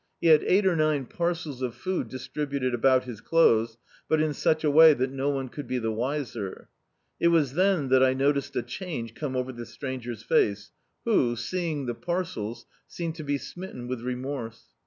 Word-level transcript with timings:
He 0.19 0.29
had 0.29 0.41
cig^t 0.41 0.65
or 0.65 0.75
nine 0.75 1.05
parcels 1.05 1.61
of 1.61 1.75
food 1.75 2.09
distributed 2.09 2.73
about 2.73 3.03
his 3.03 3.21
clothes, 3.21 3.77
but 4.09 4.19
in 4.19 4.33
such 4.33 4.63
a 4.63 4.71
way 4.71 4.95
that 4.95 5.11
no 5.11 5.29
one 5.29 5.47
could 5.47 5.67
be 5.67 5.77
the 5.77 5.91
wiser. 5.91 6.69
It 7.19 7.27
was 7.27 7.53
then 7.53 7.89
that 7.89 8.01
I 8.03 8.15
noted 8.15 8.55
a 8.55 8.63
change 8.63 9.13
come 9.13 9.35
over 9.35 9.51
the 9.51 9.63
stranger's 9.63 10.23
face, 10.23 10.71
who 11.05 11.35
seeing 11.35 11.85
the 11.85 11.93
parcels, 11.93 12.65
seemed 12.87 13.13
to 13.17 13.23
be 13.23 13.37
smitten 13.37 13.87
with 13.87 14.01
remorse. 14.01 14.69